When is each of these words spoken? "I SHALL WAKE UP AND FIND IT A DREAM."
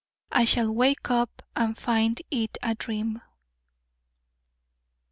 "I 0.31 0.45
SHALL 0.45 0.71
WAKE 0.71 1.11
UP 1.11 1.43
AND 1.55 1.77
FIND 1.77 2.23
IT 2.31 2.57
A 2.63 2.73
DREAM." 2.73 3.21